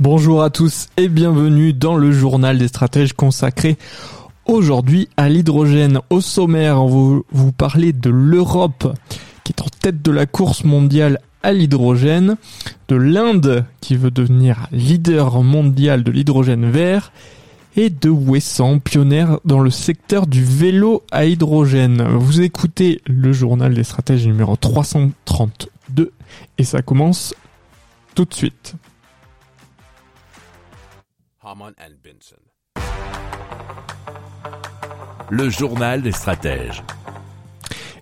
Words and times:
Bonjour 0.00 0.44
à 0.44 0.50
tous 0.50 0.86
et 0.96 1.08
bienvenue 1.08 1.72
dans 1.72 1.96
le 1.96 2.12
journal 2.12 2.56
des 2.56 2.68
stratèges 2.68 3.14
consacré 3.14 3.76
aujourd'hui 4.46 5.08
à 5.16 5.28
l'hydrogène. 5.28 5.98
Au 6.08 6.20
sommaire, 6.20 6.80
on 6.80 7.16
va 7.16 7.22
vous 7.32 7.50
parler 7.50 7.92
de 7.92 8.08
l'Europe 8.08 8.94
qui 9.42 9.52
est 9.52 9.60
en 9.60 9.66
tête 9.80 10.00
de 10.00 10.12
la 10.12 10.26
course 10.26 10.62
mondiale 10.62 11.18
à 11.42 11.52
l'hydrogène, 11.52 12.36
de 12.86 12.94
l'Inde 12.94 13.64
qui 13.80 13.96
veut 13.96 14.12
devenir 14.12 14.68
leader 14.70 15.42
mondial 15.42 16.04
de 16.04 16.12
l'hydrogène 16.12 16.70
vert 16.70 17.10
et 17.74 17.90
de 17.90 18.08
Wesson, 18.08 18.78
pionnière 18.78 19.40
dans 19.44 19.58
le 19.58 19.70
secteur 19.70 20.28
du 20.28 20.44
vélo 20.44 21.02
à 21.10 21.24
hydrogène. 21.24 22.04
Vous 22.04 22.40
écoutez 22.40 23.00
le 23.04 23.32
journal 23.32 23.74
des 23.74 23.82
stratèges 23.82 24.28
numéro 24.28 24.54
332 24.54 26.12
et 26.56 26.64
ça 26.64 26.82
commence 26.82 27.34
tout 28.14 28.26
de 28.26 28.34
suite. 28.34 28.76
Haman 31.50 31.72
and 31.80 31.94
Benson. 32.04 32.36
Le 35.30 35.48
journal 35.48 36.02
des 36.02 36.12
stratèges. 36.12 36.82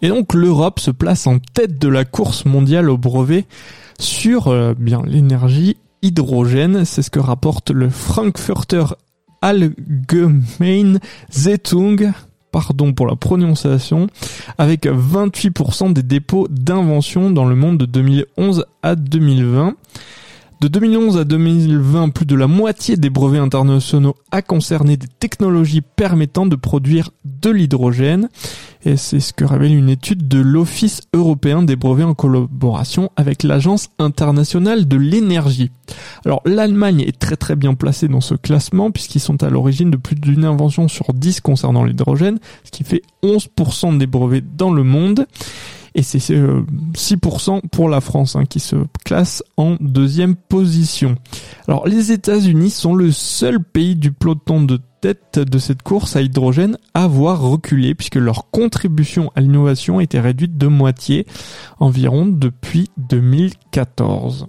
Et 0.00 0.08
donc 0.08 0.32
l'Europe 0.32 0.80
se 0.80 0.90
place 0.90 1.26
en 1.26 1.38
tête 1.38 1.78
de 1.78 1.88
la 1.88 2.06
course 2.06 2.46
mondiale 2.46 2.88
au 2.88 2.96
brevet 2.96 3.44
sur 3.98 4.48
euh, 4.48 4.72
bien 4.72 5.02
l'énergie 5.04 5.76
hydrogène. 6.00 6.86
C'est 6.86 7.02
ce 7.02 7.10
que 7.10 7.18
rapporte 7.18 7.70
le 7.70 7.90
Frankfurter 7.90 8.84
Allgemeine 9.42 11.00
Zeitung, 11.30 12.12
pardon 12.50 12.94
pour 12.94 13.06
la 13.06 13.16
prononciation, 13.16 14.06
avec 14.56 14.86
28% 14.86 15.92
des 15.92 16.02
dépôts 16.02 16.48
d'invention 16.48 17.30
dans 17.30 17.44
le 17.44 17.56
monde 17.56 17.76
de 17.76 17.84
2011 17.84 18.64
à 18.82 18.94
2020. 18.96 19.76
De 20.64 20.68
2011 20.68 21.18
à 21.18 21.24
2020, 21.24 22.08
plus 22.08 22.24
de 22.24 22.34
la 22.34 22.46
moitié 22.46 22.96
des 22.96 23.10
brevets 23.10 23.38
internationaux 23.38 24.14
a 24.30 24.40
concerné 24.40 24.96
des 24.96 25.08
technologies 25.08 25.82
permettant 25.82 26.46
de 26.46 26.56
produire 26.56 27.10
de 27.26 27.50
l'hydrogène. 27.50 28.30
Et 28.86 28.96
c'est 28.96 29.20
ce 29.20 29.34
que 29.34 29.44
révèle 29.44 29.74
une 29.74 29.90
étude 29.90 30.26
de 30.26 30.38
l'Office 30.38 31.02
européen 31.12 31.62
des 31.62 31.76
brevets 31.76 32.06
en 32.06 32.14
collaboration 32.14 33.10
avec 33.16 33.42
l'Agence 33.42 33.90
internationale 33.98 34.88
de 34.88 34.96
l'énergie. 34.96 35.70
Alors 36.24 36.40
l'Allemagne 36.46 37.00
est 37.00 37.18
très 37.18 37.36
très 37.36 37.56
bien 37.56 37.74
placée 37.74 38.08
dans 38.08 38.22
ce 38.22 38.34
classement 38.34 38.90
puisqu'ils 38.90 39.20
sont 39.20 39.42
à 39.42 39.50
l'origine 39.50 39.90
de 39.90 39.98
plus 39.98 40.16
d'une 40.16 40.46
invention 40.46 40.88
sur 40.88 41.12
10 41.12 41.42
concernant 41.42 41.84
l'hydrogène, 41.84 42.38
ce 42.64 42.70
qui 42.70 42.84
fait 42.84 43.02
11% 43.22 43.98
des 43.98 44.06
brevets 44.06 44.56
dans 44.56 44.72
le 44.72 44.82
monde 44.82 45.26
et 45.94 46.02
c'est 46.02 46.18
6% 46.18 47.68
pour 47.68 47.88
la 47.88 48.00
France 48.00 48.36
hein, 48.36 48.44
qui 48.46 48.60
se 48.60 48.76
classe 49.04 49.44
en 49.56 49.76
deuxième 49.80 50.34
position. 50.34 51.16
Alors 51.68 51.86
les 51.86 52.10
États-Unis 52.10 52.70
sont 52.70 52.94
le 52.94 53.12
seul 53.12 53.62
pays 53.62 53.94
du 53.94 54.10
peloton 54.10 54.62
de 54.62 54.80
tête 55.00 55.38
de 55.38 55.58
cette 55.58 55.82
course 55.82 56.16
à 56.16 56.22
hydrogène 56.22 56.78
à 56.94 57.04
avoir 57.04 57.42
reculé 57.42 57.94
puisque 57.94 58.16
leur 58.16 58.50
contribution 58.50 59.30
à 59.36 59.40
l'innovation 59.40 59.98
a 59.98 60.02
été 60.02 60.18
réduite 60.18 60.56
de 60.56 60.66
moitié 60.66 61.26
environ 61.78 62.26
depuis 62.26 62.90
2014. 62.96 64.48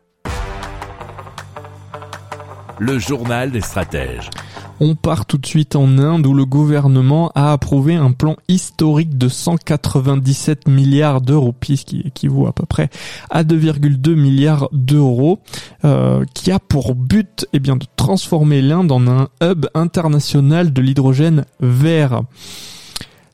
Le 2.83 2.97
journal 2.97 3.51
des 3.51 3.61
stratèges. 3.61 4.31
On 4.79 4.95
part 4.95 5.27
tout 5.27 5.37
de 5.37 5.45
suite 5.45 5.75
en 5.75 5.99
Inde 5.99 6.25
où 6.25 6.33
le 6.33 6.45
gouvernement 6.45 7.31
a 7.35 7.51
approuvé 7.51 7.93
un 7.93 8.11
plan 8.11 8.37
historique 8.47 9.19
de 9.19 9.29
197 9.29 10.67
milliards 10.67 11.21
d'euros, 11.21 11.53
ce 11.61 11.73
qui 11.85 11.99
équivaut 11.99 12.47
à 12.47 12.53
peu 12.53 12.65
près 12.65 12.89
à 13.29 13.43
2,2 13.43 14.15
milliards 14.15 14.67
d'euros, 14.71 15.41
euh, 15.85 16.25
qui 16.33 16.49
a 16.49 16.57
pour 16.57 16.95
but 16.95 17.45
eh 17.53 17.59
de 17.59 17.71
transformer 17.97 18.63
l'Inde 18.63 18.91
en 18.91 19.07
un 19.07 19.27
hub 19.43 19.67
international 19.75 20.73
de 20.73 20.81
l'hydrogène 20.81 21.45
vert. 21.59 22.23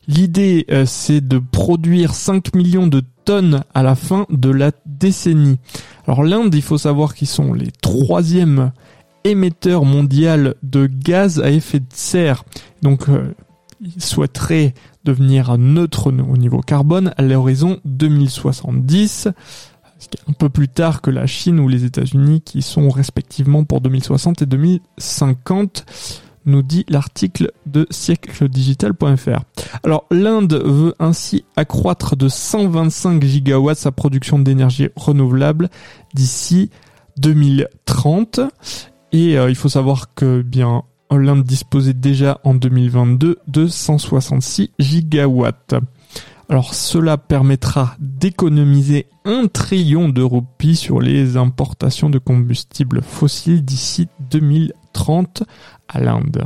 L'idée, 0.10 0.66
euh, 0.72 0.86
c'est 0.86 1.26
de 1.26 1.40
produire 1.40 2.16
5 2.16 2.54
millions 2.54 2.88
de 2.88 3.02
tonnes 3.24 3.64
à 3.74 3.82
la 3.82 3.96
fin 3.96 4.26
de 4.30 4.50
la 4.50 4.72
décennie. 4.86 5.58
Alors 6.06 6.24
l'Inde, 6.24 6.54
il 6.54 6.62
faut 6.62 6.78
savoir 6.78 7.16
qu'ils 7.16 7.28
sont 7.30 7.54
les 7.54 7.72
troisièmes 7.82 8.74
émetteur 9.28 9.86
mondial 9.86 10.56
de 10.64 10.88
gaz 10.88 11.40
à 11.40 11.52
effet 11.52 11.80
de 11.80 11.86
serre. 11.94 12.44
Donc, 12.82 13.10
euh, 13.10 13.34
il 13.82 14.02
souhaiterait 14.02 14.74
devenir 15.04 15.58
neutre 15.58 16.08
au 16.08 16.38
niveau 16.38 16.62
carbone 16.62 17.14
à 17.18 17.22
l'horizon 17.22 17.80
2070 17.86 19.30
un 20.28 20.34
peu 20.34 20.50
plus 20.50 20.68
tard 20.68 21.02
que 21.02 21.10
la 21.10 21.28
Chine 21.28 21.60
ou 21.60 21.68
les 21.68 21.86
États-Unis 21.86 22.42
qui 22.42 22.62
sont 22.62 22.90
respectivement 22.90 23.64
pour 23.64 23.82
2060 23.82 24.42
et 24.42 24.46
2050 24.46 25.86
nous 26.46 26.62
dit 26.62 26.86
l'article 26.88 27.52
de 27.66 27.86
siècledigital.fr. 27.90 29.42
Alors 29.84 30.06
l'Inde 30.12 30.62
veut 30.64 30.94
ainsi 31.00 31.44
accroître 31.56 32.16
de 32.16 32.30
125 32.30 33.24
gigawatts 33.24 33.80
sa 33.80 33.92
production 33.92 34.40
d'énergie 34.40 34.90
renouvelable 34.96 35.70
d'ici 36.14 36.70
2030 37.18 38.40
et 39.12 39.38
euh, 39.38 39.50
il 39.50 39.56
faut 39.56 39.70
savoir 39.70 40.14
que 40.14 40.42
bien 40.42 40.84
l'Inde 41.12 41.44
disposait 41.44 41.94
déjà 41.94 42.40
en 42.44 42.54
2022 42.54 43.40
de 43.48 43.68
166 43.68 44.72
gigawatts. 44.78 45.76
Alors 46.50 46.74
cela 46.74 47.18
permettra 47.18 47.96
d'économiser 48.00 49.08
un 49.26 49.48
trillion 49.48 50.10
de 50.10 50.22
roupies 50.22 50.76
sur 50.76 51.02
les 51.02 51.36
importations 51.36 52.10
de 52.10 52.20
combustibles 52.20 53.02
fossiles 53.02 53.64
d'ici 53.64 54.08
2030 54.32 55.44
à 55.90 56.00
l'Inde. 56.00 56.46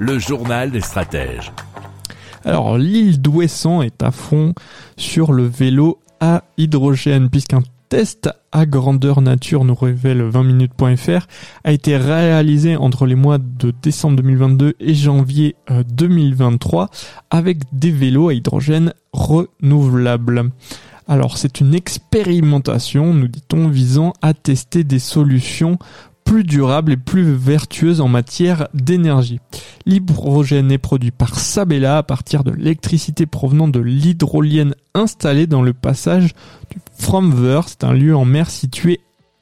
Le 0.00 0.18
journal 0.18 0.70
des 0.70 0.80
stratèges. 0.80 1.52
Alors 2.44 2.78
l'île 2.78 3.20
d'Ouessant 3.20 3.82
est 3.82 4.02
à 4.02 4.12
fond 4.12 4.54
sur 4.96 5.32
le 5.32 5.44
vélo 5.44 5.98
à 6.20 6.44
hydrogène 6.56 7.28
puisqu'un 7.28 7.62
test 7.88 8.30
à 8.52 8.64
grandeur 8.64 9.20
nature 9.22 9.64
nous 9.64 9.74
révèle 9.74 10.22
20minutes.fr 10.22 11.26
a 11.64 11.72
été 11.72 11.96
réalisé 11.96 12.76
entre 12.76 13.06
les 13.06 13.16
mois 13.16 13.38
de 13.38 13.72
décembre 13.82 14.16
2022 14.16 14.74
et 14.78 14.94
janvier 14.94 15.56
2023 15.68 16.90
avec 17.30 17.58
des 17.72 17.90
vélos 17.90 18.28
à 18.28 18.34
hydrogène 18.34 18.92
renouvelables. 19.12 20.50
Alors 21.08 21.38
c'est 21.38 21.60
une 21.60 21.74
expérimentation, 21.74 23.14
nous 23.14 23.28
dit-on, 23.28 23.68
visant 23.68 24.12
à 24.20 24.34
tester 24.34 24.84
des 24.84 24.98
solutions 24.98 25.78
plus 26.28 26.44
durables 26.44 26.92
et 26.92 26.96
plus 26.98 27.32
vertueuses 27.32 28.02
en 28.02 28.08
matière 28.08 28.68
d'énergie. 28.74 29.40
L'hydrogène 29.86 30.70
est 30.70 30.76
produit 30.76 31.10
par 31.10 31.38
Sabella 31.38 31.96
à 31.96 32.02
partir 32.02 32.44
de 32.44 32.50
l'électricité 32.50 33.24
provenant 33.24 33.66
de 33.66 33.80
l'hydrolienne 33.80 34.74
installée 34.92 35.46
dans 35.46 35.62
le 35.62 35.72
passage 35.72 36.34
du 36.70 36.76
Fromver, 36.98 37.62
c'est 37.66 37.82
un 37.82 37.94
lieu 37.94 38.14
en 38.14 38.26
mer 38.26 38.50
situé 38.50 39.00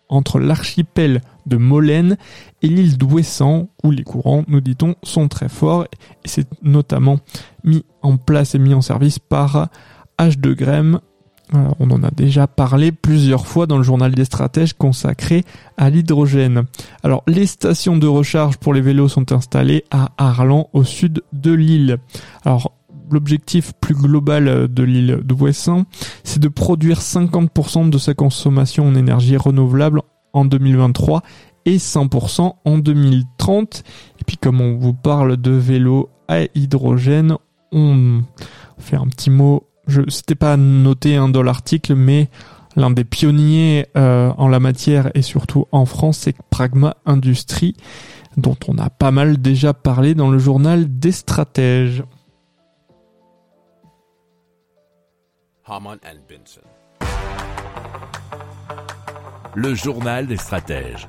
entre 0.09 0.39
l'archipel 0.39 1.23
de 1.47 1.57
Molène 1.57 2.19
et 2.63 2.69
l'île 2.69 2.97
d'Ouessant, 2.97 3.69
où 3.83 3.91
les 3.91 4.05
courants, 4.05 4.45
nous 4.47 4.61
dit-on, 4.61 4.95
sont 5.03 5.27
très 5.27 5.49
forts. 5.49 5.87
Et 6.25 6.29
c'est 6.29 6.47
notamment 6.63 7.19
mis 7.65 7.85
en 8.03 8.17
place 8.17 8.55
et 8.55 8.61
mis 8.61 8.75
en 8.75 8.81
service 8.81 9.19
par 9.19 9.71
H 10.21 10.39
de 10.39 10.53
Grême. 10.53 11.01
On 11.53 11.91
en 11.91 12.03
a 12.03 12.11
déjà 12.11 12.47
parlé 12.47 12.91
plusieurs 12.91 13.47
fois 13.47 13.67
dans 13.67 13.77
le 13.77 13.85
journal 13.85 14.15
des 14.15 14.25
stratèges 14.25 14.75
consacré 14.75 15.45
à 15.77 15.91
l'hydrogène. 15.91 16.65
Alors, 17.03 17.23
les 17.27 17.47
stations 17.47 17.97
de 17.97 18.07
recharge 18.07 18.57
pour 18.57 18.75
les 18.75 18.81
vélos 18.81 19.09
sont 19.09 19.33
installées 19.33 19.85
à 19.91 20.11
Arlan, 20.19 20.69
au 20.73 20.83
sud 20.83 21.23
de 21.33 21.53
l'île. 21.53 21.99
Alors, 22.45 22.73
l'objectif 23.11 23.73
plus 23.81 23.95
global 23.95 24.69
de 24.69 24.83
l'île 24.83 25.21
de 25.23 25.35
Ouessant, 25.35 25.85
c'est 26.25 26.41
de 26.41 26.49
produire 26.49 27.01
50% 27.01 27.91
de 27.91 27.99
sa 27.99 28.15
consommation 28.15 28.89
en 28.89 28.95
énergie 28.95 29.37
renouvelable 29.37 30.03
en 30.33 30.45
2023 30.45 31.23
et 31.65 31.77
100% 31.77 32.55
en 32.65 32.79
2030. 32.79 33.83
Et 34.21 34.25
puis 34.25 34.37
comme 34.37 34.61
on 34.61 34.77
vous 34.77 34.95
parle 34.95 35.37
de 35.37 35.53
vélo 35.53 36.11
à 36.29 36.43
hydrogène, 36.55 37.37
on 37.73 38.23
fait 38.79 38.97
un 38.97 39.07
petit 39.07 39.31
mot. 39.31 39.65
Je 39.87 40.03
c'était 40.09 40.35
pas 40.35 40.57
noté 40.57 41.17
hein, 41.17 41.29
dans 41.29 41.43
l'article, 41.43 41.95
mais 41.95 42.29
l'un 42.77 42.91
des 42.91 43.05
pionniers 43.05 43.87
euh, 43.97 44.33
en 44.37 44.49
la 44.49 44.61
matière 44.61 45.11
et 45.15 45.23
surtout 45.23 45.67
en 45.73 45.87
France, 45.87 46.19
c'est 46.19 46.37
Pragma 46.51 46.97
Industrie, 47.07 47.75
dont 48.37 48.57
on 48.69 48.79
a 48.79 48.91
pas 48.91 49.11
mal 49.11 49.39
déjà 49.41 49.75
parlé 49.75 50.15
dans 50.15 50.31
le 50.31 50.39
journal 50.39 50.99
des 50.99 51.13
stratèges. 51.13 52.05
Le 59.55 59.75
journal 59.75 60.27
des 60.27 60.37
stratèges. 60.37 61.09